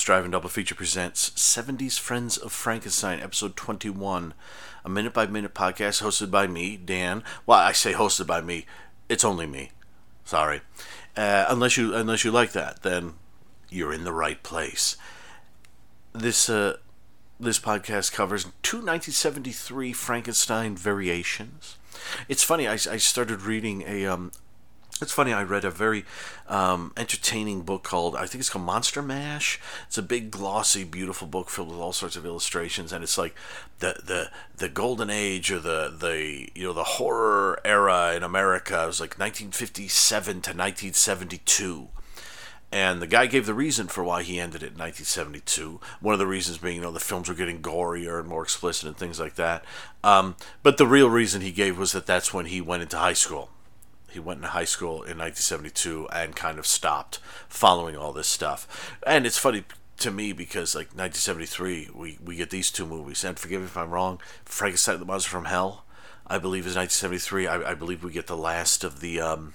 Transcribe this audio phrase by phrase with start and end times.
[0.00, 4.32] Dan's Driving Double Feature presents 70s Friends of Frankenstein, episode 21,
[4.82, 7.22] a minute by minute podcast hosted by me, Dan.
[7.44, 8.64] Well, I say hosted by me,
[9.10, 9.72] it's only me.
[10.24, 10.62] Sorry.
[11.18, 13.12] Uh, unless you unless you like that, then
[13.68, 14.96] you're in the right place.
[16.14, 16.78] This uh,
[17.38, 21.76] this podcast covers two 1973 Frankenstein variations.
[22.26, 22.66] It's funny.
[22.66, 24.32] I, I started reading a um,
[25.02, 25.32] it's funny.
[25.32, 26.04] I read a very
[26.48, 29.60] um, entertaining book called I think it's called Monster Mash.
[29.86, 33.34] It's a big, glossy, beautiful book filled with all sorts of illustrations, and it's like
[33.78, 38.82] the the the golden age or the the you know the horror era in America.
[38.82, 41.88] It was like 1957 to 1972.
[42.72, 45.80] And the guy gave the reason for why he ended it in 1972.
[46.00, 48.86] One of the reasons being, you know, the films were getting gorier and more explicit
[48.86, 49.64] and things like that.
[50.04, 53.14] Um, but the real reason he gave was that that's when he went into high
[53.14, 53.50] school
[54.10, 58.96] he went into high school in 1972 and kind of stopped following all this stuff.
[59.06, 59.64] And it's funny
[59.98, 63.24] to me because like 1973, we we get these two movies.
[63.24, 65.84] And forgive me if I'm wrong, Frankenstein the Monster from Hell,
[66.26, 67.46] I believe is 1973.
[67.46, 69.54] I, I believe we get the last of the um,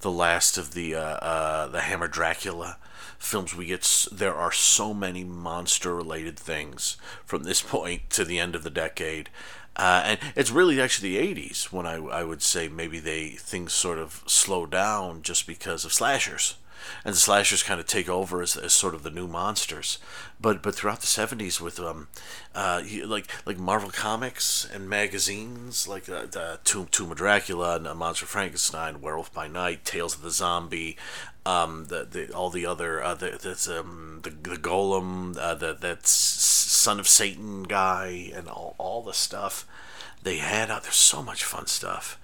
[0.00, 2.78] the last of the uh, uh, the Hammer Dracula
[3.18, 8.38] films we get there are so many monster related things from this point to the
[8.38, 9.30] end of the decade
[9.76, 13.72] uh, and it's really actually the 80s when I, I would say maybe they things
[13.72, 16.56] sort of slow down just because of slashers
[17.04, 19.98] and the slashers kind of take over as, as sort of the new monsters.
[20.40, 22.08] But but throughout the seventies, with um,
[22.54, 27.98] uh, like like Marvel comics and magazines, like uh, the Tomb Tomb of Dracula and
[27.98, 30.96] Monster Frankenstein, Werewolf by Night, Tales of the Zombie,
[31.46, 35.76] um, the, the all the other uh, the that's um the the Golem, uh, the
[35.78, 39.66] that's Son of Satan guy, and all all the stuff
[40.22, 40.82] they had out.
[40.82, 42.18] There's so much fun stuff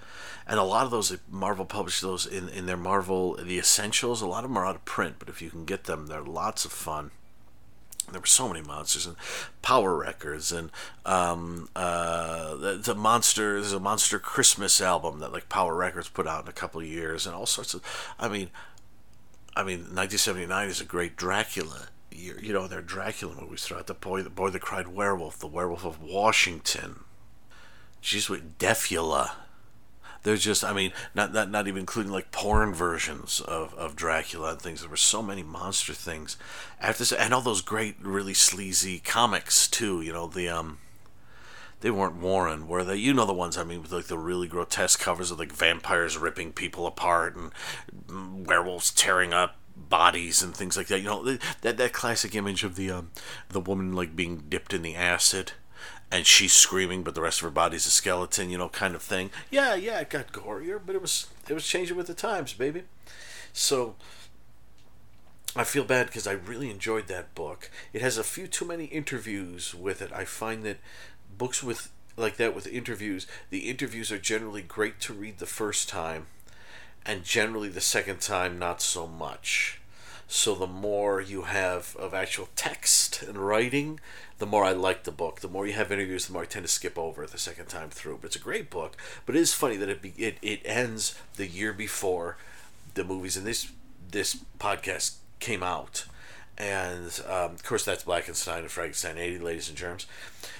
[0.51, 4.21] and a lot of those Marvel published those in, in their Marvel the Essentials.
[4.21, 6.21] A lot of them are out of print, but if you can get them, they're
[6.21, 7.11] lots of fun.
[8.11, 9.15] There were so many monsters and
[9.61, 10.69] Power Records and
[11.05, 13.61] um, uh, the, the monster.
[13.61, 16.87] There's a Monster Christmas album that like Power Records put out in a couple of
[16.87, 17.81] years, and all sorts of.
[18.19, 18.49] I mean,
[19.55, 22.37] I mean, 1979 is a great Dracula year.
[22.41, 23.87] You know, there are Dracula movies throughout.
[23.87, 27.05] The boy, the boy that cried werewolf, the Werewolf of Washington.
[28.03, 29.31] Jeez, with Deafula
[30.23, 34.51] there's just I mean not not, not even including like porn versions of, of Dracula
[34.51, 34.81] and things.
[34.81, 36.37] There were so many monster things
[36.79, 40.01] after this, and all those great really sleazy comics too.
[40.01, 40.77] You know the um
[41.81, 42.95] they weren't Warren, were they?
[42.97, 46.17] You know the ones I mean, with like the really grotesque covers of like vampires
[46.17, 50.99] ripping people apart and werewolves tearing up bodies and things like that.
[50.99, 53.11] You know that that classic image of the um,
[53.49, 55.53] the woman like being dipped in the acid
[56.11, 59.01] and she's screaming, but the rest of her body's a skeleton, you know, kind of
[59.01, 59.31] thing.
[59.49, 62.83] Yeah, yeah, it got gorier, but it was it was changing with the times, baby.
[63.53, 63.95] So
[65.55, 67.69] I feel bad because I really enjoyed that book.
[67.93, 70.11] It has a few too many interviews with it.
[70.13, 70.77] I find that
[71.37, 75.89] books with like that with interviews, the interviews are generally great to read the first
[75.89, 76.27] time,
[77.05, 79.80] and generally the second time not so much.
[80.33, 83.99] So the more you have of actual text and writing,
[84.37, 85.41] the more I like the book.
[85.41, 87.89] The more you have interviews, the more I tend to skip over the second time
[87.89, 88.19] through.
[88.21, 88.95] But it's a great book.
[89.25, 92.37] But it is funny that it be, it, it ends the year before
[92.93, 93.73] the movies and this
[94.09, 96.05] this podcast came out.
[96.57, 100.07] And um, of course, that's Blackenstein and Frankenstein 80, ladies and germs.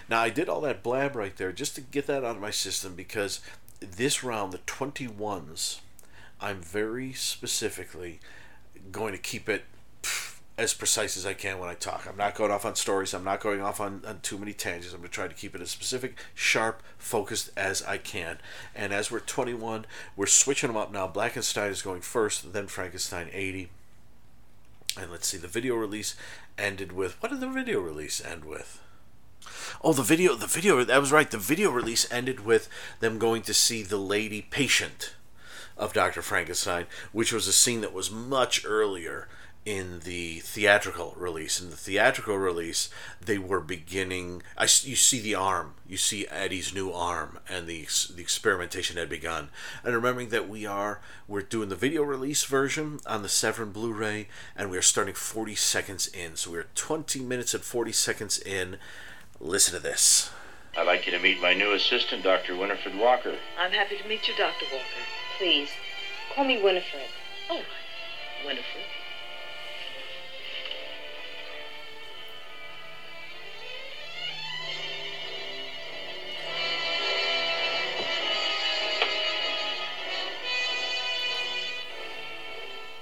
[0.09, 2.52] Now, I did all that blab right there just to get that out of my
[2.52, 3.40] system because
[3.80, 5.80] this round, the 21s,
[6.42, 8.20] I'm very specifically
[8.92, 9.64] going to keep it
[10.58, 12.06] as precise as I can when I talk.
[12.08, 13.14] I'm not going off on stories.
[13.14, 14.94] I'm not going off on, on too many tangents.
[14.94, 18.38] I'm going to try to keep it as specific, sharp, focused as I can.
[18.76, 19.85] And as we're 21,
[20.16, 21.08] we're switching them up now.
[21.08, 23.70] Blackenstein is going first, then Frankenstein 80.
[25.00, 26.16] And let's see, the video release
[26.58, 28.79] ended with what did the video release end with?
[29.84, 31.32] Oh, the video, the video, that was right.
[31.32, 32.70] The video release ended with
[33.00, 35.16] them going to see the lady patient
[35.82, 36.22] of Dr.
[36.22, 39.28] Frankenstein, which was a scene that was much earlier
[39.66, 41.60] in the theatrical release.
[41.60, 42.90] In the theatrical release,
[43.20, 44.44] they were beginning.
[44.58, 49.10] I, you see the arm, you see Eddie's new arm, and the the experimentation had
[49.10, 49.50] begun.
[49.84, 54.28] And remembering that we are we're doing the video release version on the Severin Blu-ray,
[54.56, 56.36] and we are starting 40 seconds in.
[56.36, 58.78] So we're 20 minutes and 40 seconds in.
[59.40, 60.32] Listen to this.
[60.78, 62.56] I'd like you to meet my new assistant, Dr.
[62.56, 63.36] Winifred Walker.
[63.60, 64.66] I'm happy to meet you, Dr.
[64.72, 65.10] Walker.
[65.41, 65.72] Please,
[66.35, 67.02] call me Winifred.
[67.49, 67.66] All right,
[68.46, 68.84] Winifred.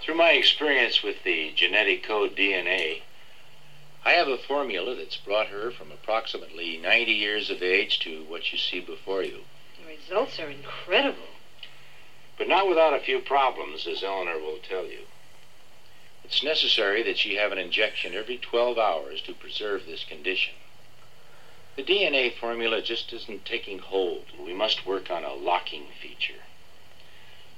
[0.02, 3.02] Through my experience with the genetic code DNA,
[4.06, 8.54] I have a formula that's brought her from approximately 90 years of age to what
[8.54, 9.42] you see before you.
[9.78, 11.28] The results are incredible.
[12.40, 15.02] But not without a few problems, as Eleanor will tell you.
[16.24, 20.54] It's necessary that she have an injection every 12 hours to preserve this condition.
[21.76, 24.26] The DNA formula just isn't taking hold.
[24.42, 26.42] We must work on a locking feature.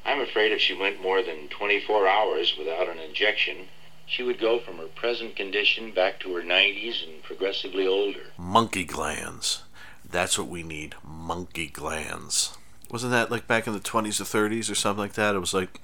[0.04, 3.68] I'm afraid if she went more than 24 hours without an injection,
[4.08, 8.32] she would go from her present condition back to her 90s and progressively older.
[8.36, 9.62] Monkey glands.
[10.04, 10.96] That's what we need.
[11.04, 12.58] Monkey glands.
[12.92, 15.34] Wasn't that like back in the 20s or 30s or something like that?
[15.34, 15.80] It was like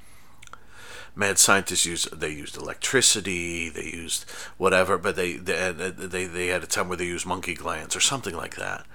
[1.15, 6.63] mad scientists used they used electricity, they used whatever, but they they they, they had
[6.63, 8.85] a time where they used monkey glands or something like that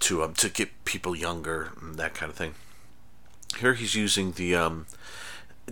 [0.00, 2.54] to um to get people younger and that kind of thing.
[3.58, 4.86] Here he's using the um.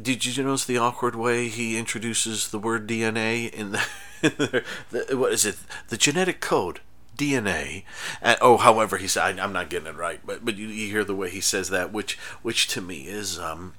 [0.01, 5.33] Did you notice the awkward way he introduces the word DNA in the, the what
[5.33, 5.57] is it?
[5.89, 6.81] The genetic code.
[7.17, 7.85] DNA.
[8.23, 10.89] And, oh, however, he said, I, am not getting it right, but but you, you,
[10.89, 13.75] hear the way he says that, which which to me is um,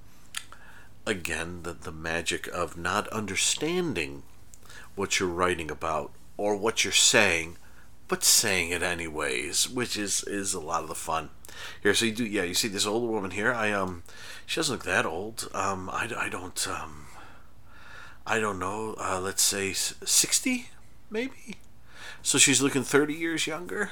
[1.05, 4.23] again the the magic of not understanding
[4.95, 7.57] what you're writing about or what you're saying,
[8.07, 11.29] but saying it anyways, which is is a lot of the fun.
[11.81, 13.53] Here, so you do, yeah, you see this older woman here.
[13.53, 14.03] I um,
[14.45, 15.49] she doesn't look that old.
[15.53, 17.07] Um, I, I don't um,
[18.25, 18.95] I don't know.
[18.99, 20.69] Uh, let's say sixty,
[21.09, 21.57] maybe.
[22.23, 23.91] So she's looking 30 years younger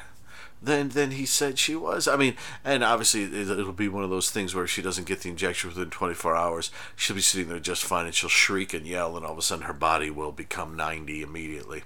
[0.61, 2.07] than than he said she was.
[2.07, 5.29] I mean, and obviously it'll be one of those things where she doesn't get the
[5.29, 9.15] injection within 24 hours, she'll be sitting there just fine and she'll shriek and yell,
[9.15, 11.83] and all of a sudden her body will become 90 immediately.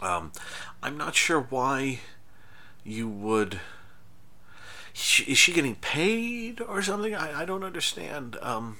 [0.00, 0.32] Um,
[0.82, 2.00] I'm not sure why
[2.84, 3.60] you would.
[4.94, 7.14] Is she getting paid or something?
[7.14, 8.36] I, I don't understand.
[8.42, 8.78] Um,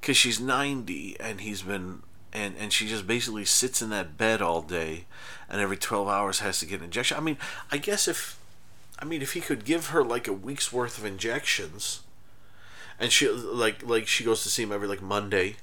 [0.00, 2.02] because she's 90 and he's been
[2.34, 5.06] and and she just basically sits in that bed all day
[5.48, 7.16] and every 12 hours has to get an injection.
[7.16, 7.38] I mean
[7.70, 8.38] i guess if
[8.98, 12.00] i mean if he could give her like a week's worth of injections
[12.98, 15.56] and she like like she goes to see him every like monday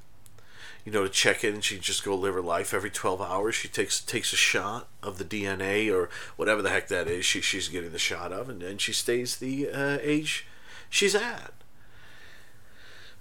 [0.86, 3.56] you know to check in and she just go live her life every 12 hours.
[3.56, 7.42] She takes takes a shot of the dna or whatever the heck that is she,
[7.42, 10.48] she's getting the shot of and then she stays the uh, age
[10.90, 11.54] she's at.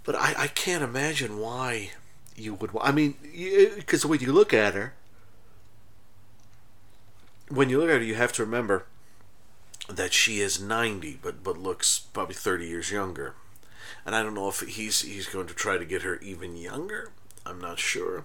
[0.03, 1.91] But I, I can't imagine why
[2.41, 2.71] you would.
[2.81, 3.15] I mean,
[3.77, 4.95] because when you look at her,
[7.49, 8.87] when you look at her, you have to remember
[9.89, 13.35] that she is 90, but but looks probably 30 years younger.
[14.07, 17.13] And I don't know if he's he's going to try to get her even younger.
[17.45, 18.25] I'm not sure,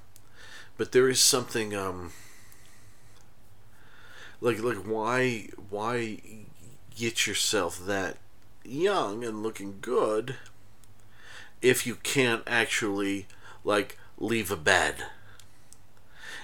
[0.77, 2.11] but there is something um
[4.41, 6.19] like like why why
[6.95, 8.17] get yourself that
[8.63, 10.35] young and looking good
[11.61, 13.27] if you can't actually
[13.63, 14.95] like leave a bed.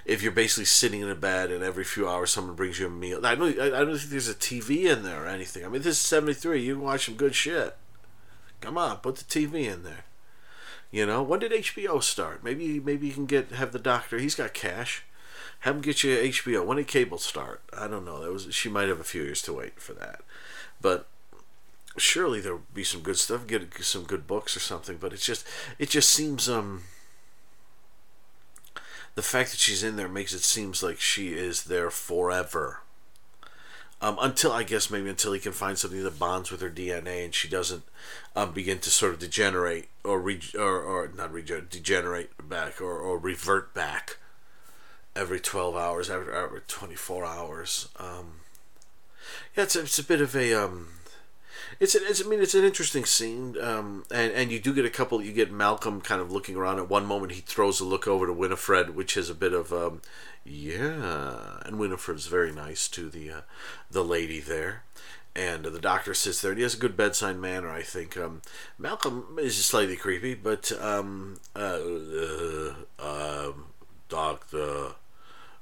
[0.04, 2.90] If you're basically sitting in a bed and every few hours someone brings you a
[2.90, 5.64] meal, I don't, I don't think there's a TV in there or anything.
[5.64, 6.62] I mean, this is '73.
[6.62, 7.76] You can watch some good shit.
[8.62, 10.06] Come on, put the TV in there.
[10.92, 12.44] You know, when did HBO start?
[12.44, 14.20] Maybe, maybe you can get have the doctor.
[14.20, 15.04] He's got cash.
[15.62, 16.66] Have him get you HBO.
[16.66, 17.62] When did cable start?
[17.78, 18.22] I don't know.
[18.22, 20.22] That was she might have a few years to wait for that,
[20.82, 21.08] but
[21.98, 23.48] surely there'll be some good stuff.
[23.48, 24.98] Get some good books or something.
[24.98, 25.46] But it's just,
[25.78, 26.84] it just seems um
[29.16, 32.82] the fact that she's in there makes it seems like she is there forever.
[34.04, 37.24] Um, until I guess maybe until he can find something that bonds with her DNA
[37.24, 37.84] and she doesn't
[38.36, 41.32] um, begin to sort of degenerate or re- or, or not
[41.70, 44.18] degenerate back or, or revert back
[45.16, 48.40] every 12 hours every, every 24 hours um,
[49.56, 50.88] yeah it's, it's a bit of a um,
[51.80, 54.90] it's, it's I mean it's an interesting scene, um, and and you do get a
[54.90, 55.22] couple.
[55.22, 56.80] You get Malcolm kind of looking around.
[56.80, 59.72] At one moment, he throws a look over to Winifred, which is a bit of
[59.72, 60.02] um,
[60.44, 63.42] yeah, and Winifred's very nice to the uh,
[63.90, 64.84] the lady there.
[65.34, 67.70] And the doctor sits there, and he has a good bedside manner.
[67.70, 68.42] I think um,
[68.78, 71.80] Malcolm is slightly creepy, but um, uh,
[73.00, 73.52] uh,
[74.10, 74.96] doctor,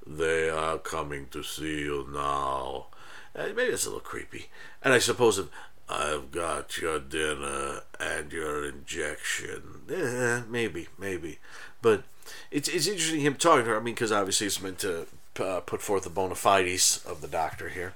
[0.07, 2.87] they are coming to see you now.
[3.35, 4.49] Uh, maybe it's a little creepy.
[4.81, 5.49] And I suppose if
[5.89, 9.81] I've got your dinner and your injection.
[9.91, 11.39] Eh, maybe, maybe.
[11.81, 12.03] But
[12.51, 13.77] it's, it's interesting him talking to her.
[13.77, 15.07] I mean, because obviously it's meant to
[15.39, 17.95] uh, put forth the bona fides of the doctor here.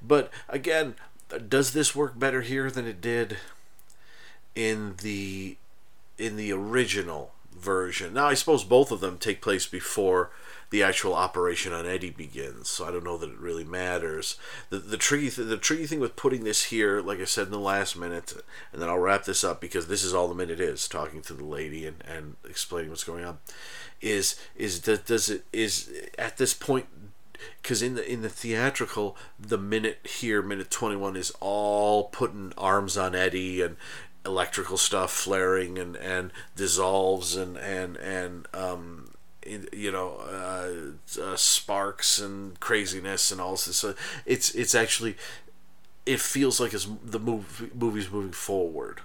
[0.00, 0.94] But again,
[1.48, 3.38] does this work better here than it did
[4.54, 5.56] in the
[6.18, 8.14] in the original version?
[8.14, 10.30] Now, I suppose both of them take place before
[10.72, 12.70] the actual operation on Eddie begins.
[12.70, 14.36] So I don't know that it really matters.
[14.70, 17.52] The the tricky th- the tricky thing with putting this here, like I said in
[17.52, 18.32] the last minute,
[18.72, 21.34] and then I'll wrap this up because this is all the minute is talking to
[21.34, 23.38] the lady and, and explaining what's going on.
[24.00, 26.86] Is is does, does it is at this point
[27.60, 32.96] because in the in the theatrical the minute here minute 21 is all putting arms
[32.96, 33.76] on eddie and
[34.24, 39.11] electrical stuff flaring and and dissolves and and and um
[39.46, 43.94] you know uh, uh, sparks and craziness and all this so
[44.24, 45.16] it's it's actually
[46.06, 49.00] it feels like it's the movie movie's moving forward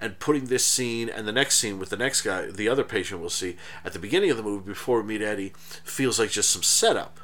[0.00, 3.20] and putting this scene and the next scene with the next guy, the other patient
[3.20, 5.52] we'll see at the beginning of the movie before we meet Eddie,
[5.84, 7.18] feels like just some setup.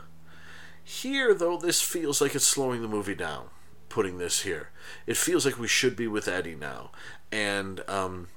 [0.82, 3.46] Here, though, this feels like it's slowing the movie down.
[3.88, 4.70] Putting this here,
[5.06, 6.92] it feels like we should be with Eddie now,
[7.30, 8.28] and um,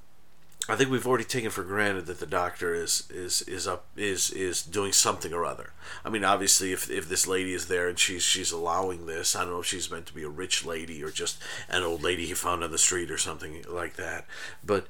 [0.68, 4.30] I think we've already taken for granted that the doctor is is is up is
[4.30, 5.72] is doing something or other.
[6.04, 9.42] I mean, obviously, if if this lady is there and she's she's allowing this, I
[9.42, 12.26] don't know if she's meant to be a rich lady or just an old lady
[12.26, 14.26] he found on the street or something like that.
[14.64, 14.86] But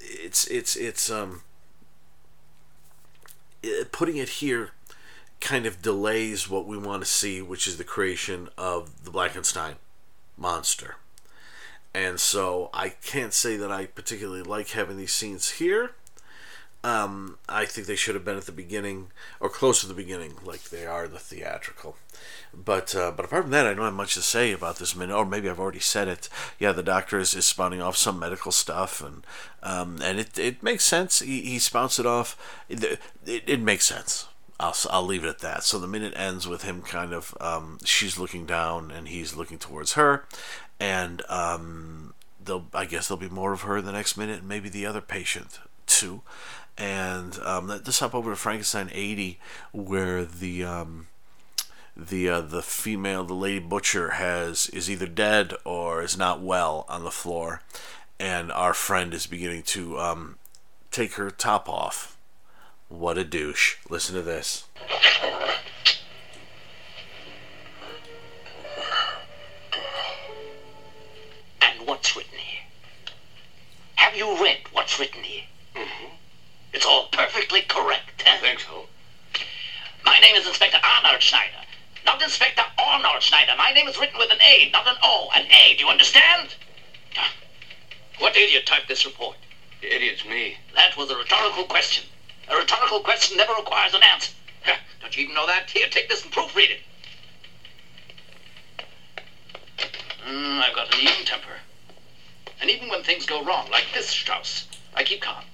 [0.00, 1.42] it's it's it's um
[3.92, 4.70] putting it here
[5.40, 9.74] kind of delays what we want to see, which is the creation of the Blackenstein
[10.38, 10.96] monster
[11.94, 15.92] and so I can't say that I particularly like having these scenes here.
[16.84, 19.08] Um, I think they should have been at the beginning
[19.40, 21.96] or close to the beginning, like they are the theatrical.
[22.54, 25.16] But uh, but apart from that, I don't have much to say about this minute,
[25.16, 26.28] or maybe I've already said it.
[26.58, 29.26] Yeah, the doctor is, is spouting off some medical stuff, and
[29.62, 31.18] um, and it, it makes sense.
[31.18, 32.36] He, he spouts it off.
[32.68, 34.28] It, it, it makes sense.
[34.60, 35.62] I'll, I'll leave it at that.
[35.62, 39.58] So the minute ends with him kind of, um, she's looking down and he's looking
[39.58, 40.26] towards her,
[40.80, 44.68] and um, they'll I guess there'll be more of her the next minute, and maybe
[44.68, 46.22] the other patient too.
[46.76, 49.40] And um, let's hop over to Frankenstein 80,
[49.72, 51.08] where the um,
[51.96, 56.86] the uh, the female, the lady butcher, has is either dead or is not well
[56.88, 57.62] on the floor,
[58.20, 60.36] and our friend is beginning to um,
[60.90, 62.16] take her top off.
[62.88, 63.76] What a douche!
[63.90, 64.64] Listen to this.
[74.18, 75.44] You read what's written here?
[75.76, 76.14] Mm-hmm.
[76.72, 78.34] It's all perfectly correct, huh?
[78.34, 78.86] I think so.
[80.04, 81.62] My name is Inspector Arnold Schneider.
[82.04, 83.52] Not Inspector Arnold Schneider.
[83.56, 85.30] My name is written with an A, not an O.
[85.36, 86.54] An A, do you understand?
[88.18, 89.36] What idiot typed this report?
[89.80, 90.56] The idiot's me.
[90.74, 92.04] That was a rhetorical question.
[92.48, 94.32] A rhetorical question never requires an answer.
[95.00, 95.70] Don't you even know that?
[95.70, 96.80] Here, take this and proofread it.
[100.28, 101.54] Mm, I've got an even temper.
[102.60, 105.44] And even when things go wrong, like this, Strauss, I keep calm.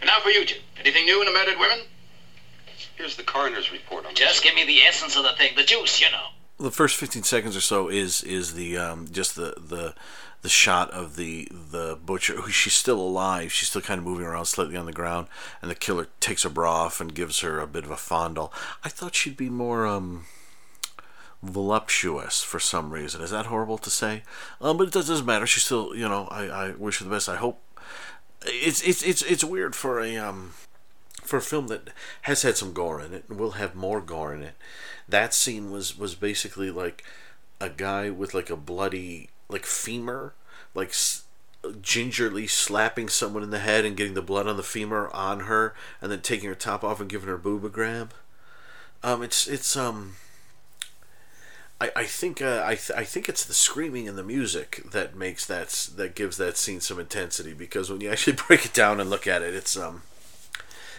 [0.00, 0.60] And now for you two.
[0.80, 1.80] Anything new in the murdered women?
[2.96, 6.00] Here's the coroner's report on Just give me the essence of the thing, the juice,
[6.00, 6.26] you know.
[6.58, 9.94] The first 15 seconds or so is is the um, just the the
[10.42, 14.26] the shot of the the butcher who she's still alive she's still kind of moving
[14.26, 15.28] around slightly on the ground
[15.60, 18.52] and the killer takes her bra off and gives her a bit of a fondle
[18.84, 20.26] i thought she'd be more um
[21.42, 23.20] voluptuous for some reason.
[23.20, 24.22] Is that horrible to say?
[24.60, 25.46] Um, but it doesn't matter.
[25.46, 27.28] She's still, you know, I, I wish her the best.
[27.28, 27.60] I hope
[28.44, 30.52] it's it's it's it's weird for a um
[31.22, 31.90] for a film that
[32.22, 34.54] has had some gore in it and will have more gore in it.
[35.08, 37.04] That scene was was basically like
[37.60, 40.34] a guy with like a bloody like femur,
[40.74, 40.94] like
[41.80, 45.74] gingerly slapping someone in the head and getting the blood on the femur on her,
[46.00, 48.14] and then taking her top off and giving her boob a grab.
[49.02, 50.16] Um, it's it's um
[51.82, 55.16] I, I think uh, I, th- I think it's the screaming and the music that
[55.16, 59.00] makes that that gives that scene some intensity because when you actually break it down
[59.00, 60.02] and look at it, it's um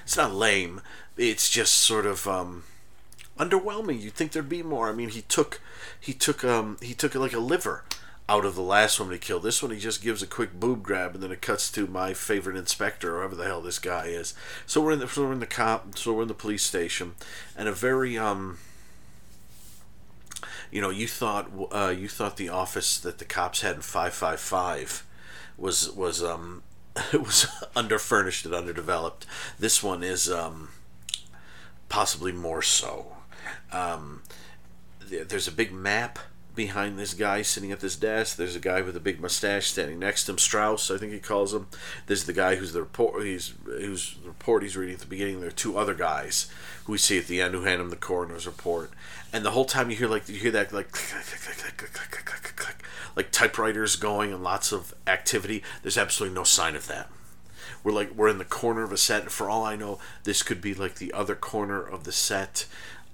[0.04, 0.82] it's not lame.
[1.16, 2.64] It's just sort of um,
[3.40, 4.02] underwhelming.
[4.02, 4.90] You'd think there'd be more.
[4.90, 5.62] I mean, he took
[5.98, 7.86] he took um he took like a liver
[8.28, 9.44] out of the last one he killed.
[9.44, 12.14] This one he just gives a quick boob grab and then it cuts to my
[12.14, 14.34] favorite inspector, or whoever the hell this guy is.
[14.66, 17.16] So we're in the so we're in the cop so we're in the police station
[17.56, 18.58] and a very um
[20.74, 24.16] you know, you thought uh, you thought the office that the cops had in five
[24.16, 25.06] five five
[25.56, 26.64] was was um
[27.14, 29.28] was underfurnished and underdeveloped.
[29.60, 30.70] This one is um
[31.90, 33.18] possibly more so.
[33.72, 34.24] Um,
[35.00, 36.18] there's a big map
[36.56, 38.38] behind this guy sitting at this desk.
[38.38, 41.20] There's a guy with a big mustache standing next to him, Strauss, I think he
[41.20, 41.68] calls him.
[42.08, 45.40] There's the guy who's the report he's whose report he's reading at the beginning.
[45.40, 46.50] There are two other guys
[46.86, 48.92] who we see at the end who hand him the coroner's report.
[49.32, 51.24] And the whole time you hear like you hear that like click,
[52.24, 55.64] click, click, like typewriters going and lots of activity.
[55.82, 57.10] There's absolutely no sign of that.
[57.84, 60.44] We're like we're in the corner of a set, and for all I know, this
[60.44, 62.66] could be like the other corner of the set.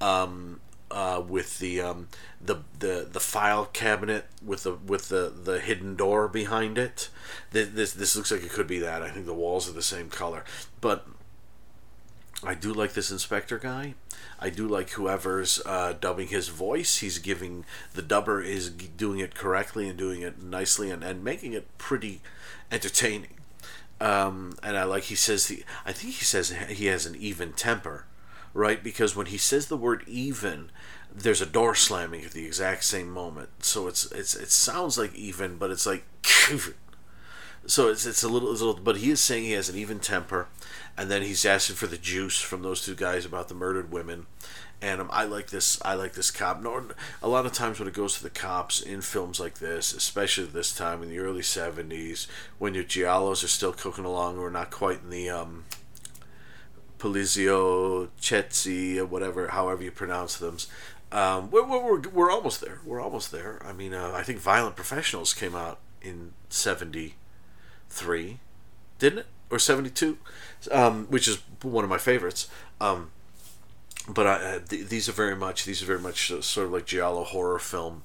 [0.01, 0.59] Um,
[0.91, 2.07] uh, with the um,
[2.41, 7.09] the the the file cabinet with the with the the hidden door behind it.
[7.51, 9.01] This this looks like it could be that.
[9.01, 10.43] I think the walls are the same color,
[10.81, 11.07] but
[12.43, 13.95] I do like this inspector guy.
[14.39, 16.97] I do like whoever's uh, dubbing his voice.
[16.97, 21.53] He's giving the dubber is doing it correctly and doing it nicely and, and making
[21.53, 22.21] it pretty
[22.71, 23.35] entertaining.
[23.99, 27.51] Um, and I like he says the I think he says he has an even
[27.51, 28.05] temper,
[28.53, 28.83] right?
[28.83, 30.71] Because when he says the word even,
[31.13, 33.49] there's a door slamming at the exact same moment.
[33.63, 36.05] So it's it's it sounds like even, but it's like
[37.65, 39.77] so it's it's a little, it's a little but he is saying he has an
[39.77, 40.47] even temper,
[40.97, 44.27] and then he's asking for the juice from those two guys about the murdered women.
[44.81, 45.77] And um, I like this.
[45.83, 46.61] I like this cop.
[46.61, 46.81] No,
[47.21, 50.45] a lot of times when it goes to the cops in films like this, especially
[50.45, 52.27] this time in the early '70s,
[52.59, 55.65] when your giallos are still cooking along, we're not quite in the um,
[56.99, 60.57] Polizio Chetzi or whatever, however you pronounce them.
[61.11, 62.79] Um, we're, we're, we're almost there.
[62.85, 63.61] We're almost there.
[63.65, 68.37] I mean, uh, I think Violent Professionals came out in '73,
[68.99, 70.17] didn't it, or '72,
[70.71, 72.47] um, which is one of my favorites.
[72.79, 73.11] Um,
[74.07, 76.85] but I, uh, th- these are very much these are very much sort of like
[76.85, 78.03] giallo horror film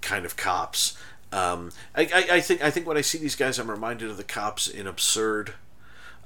[0.00, 0.98] kind of cops.
[1.32, 4.18] Um, I, I, I think I think when I see these guys, I'm reminded of
[4.18, 5.54] the cops in Absurd,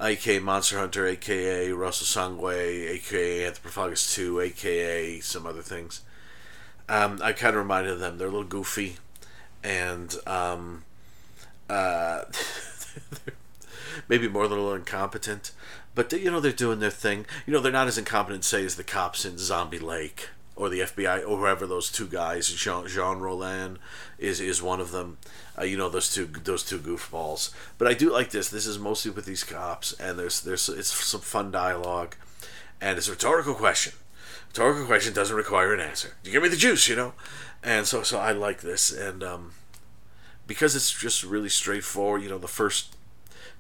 [0.00, 6.02] aka Monster Hunter, aka Rosso Sangue, aka Anthropophagus Two, aka some other things.
[6.88, 8.18] Um, I kind of reminded them.
[8.18, 8.96] They're a little goofy,
[9.64, 10.84] and um,
[11.68, 12.22] uh,
[14.08, 15.52] maybe more than a little incompetent.
[15.94, 17.26] But you know they're doing their thing.
[17.46, 20.80] You know they're not as incompetent, say, as the cops in Zombie Lake or the
[20.80, 22.48] FBI or whoever those two guys.
[22.48, 23.76] Jean, Jean Rollin
[24.18, 25.18] is is one of them.
[25.59, 27.52] Uh, you know those two those two goofballs.
[27.78, 28.48] But I do like this.
[28.48, 32.16] This is mostly with these cops, and there's there's it's some fun dialogue,
[32.81, 33.92] and it's a rhetorical question.
[34.48, 36.14] Rhetorical question doesn't require an answer.
[36.24, 37.12] You give me the juice, you know,
[37.62, 39.52] and so so I like this, and um,
[40.46, 42.22] because it's just really straightforward.
[42.22, 42.95] You know, the first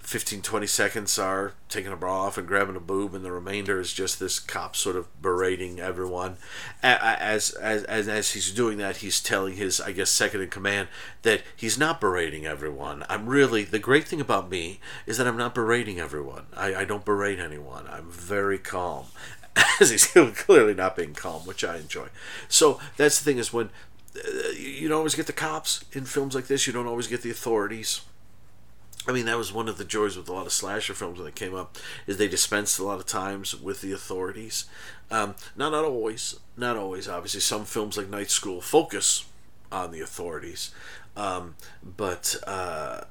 [0.06, 3.80] 15 20 seconds are taking a bra off and grabbing a boob and the remainder
[3.80, 6.36] is just this cop sort of berating everyone.
[6.80, 10.86] As as as, as he's doing that he's telling his i guess second in command
[11.22, 13.04] that he's not berating everyone.
[13.08, 16.46] I'm really the great thing about me is that i'm not berating everyone.
[16.56, 17.88] I, I don't berate anyone.
[17.90, 19.06] I'm very calm.
[19.80, 22.06] As he's clearly not being calm which i enjoy.
[22.48, 23.70] So that's the thing is when
[24.16, 26.68] uh, you don't always get the cops in films like this.
[26.68, 28.02] You don't always get the authorities
[29.06, 31.26] I mean, that was one of the joys with a lot of slasher films when
[31.26, 34.64] they came up, is they dispensed a lot of times with the authorities.
[35.10, 37.08] Um, not not always, not always.
[37.08, 39.24] Obviously, some films like Night School focus
[39.70, 40.72] on the authorities,
[41.16, 43.02] um, but uh,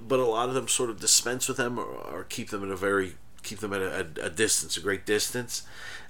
[0.00, 2.70] but a lot of them sort of dispense with them or, or keep them at
[2.70, 3.14] a very
[3.44, 5.62] keep them at a, a distance, a great distance,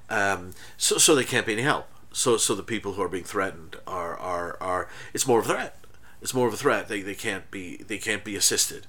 [0.09, 1.89] um, so so they can't be any help.
[2.13, 5.49] So so the people who are being threatened are are are it's more of a
[5.49, 5.82] threat
[6.23, 6.89] it's more of a threat.
[6.89, 8.87] They, they can't be they can't be assisted,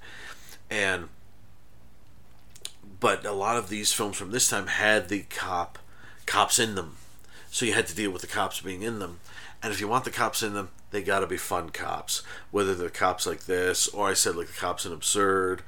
[0.69, 1.09] and
[2.99, 5.79] but a lot of these films from this time had the cop
[6.25, 6.97] cops in them,
[7.49, 9.19] so you had to deal with the cops being in them.
[9.61, 12.21] And if you want the cops in them, they got to be fun cops.
[12.51, 15.63] Whether they're cops like this, or I said like the cops in Absurd,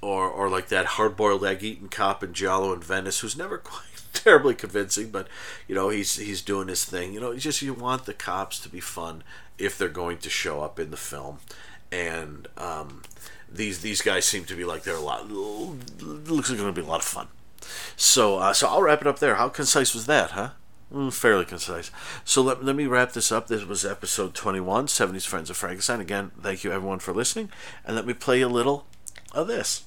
[0.00, 4.54] or or like that hard-boiled egg-eating cop in Giallo in Venice, who's never quite terribly
[4.54, 5.28] convincing, but
[5.66, 7.12] you know he's he's doing his thing.
[7.12, 9.22] You know, just you want the cops to be fun
[9.58, 11.38] if they're going to show up in the film,
[11.90, 13.02] and um,
[13.50, 15.30] these these guys seem to be like they're a lot.
[15.30, 17.28] Looks like going to be a lot of fun.
[17.96, 19.36] So uh, so I'll wrap it up there.
[19.36, 20.50] How concise was that, huh?
[20.92, 21.90] Mm, fairly concise.
[22.24, 23.48] So let, let me wrap this up.
[23.48, 26.00] This was episode 21, 70s Friends of Frankenstein.
[26.00, 27.50] Again, thank you everyone for listening.
[27.84, 28.86] And let me play a little
[29.34, 29.84] of this.